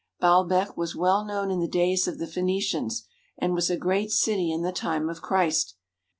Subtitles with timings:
[0.19, 3.05] Baalbek was well known in the days of the Phoenicians
[3.37, 5.75] and was a great city in the time of Christ.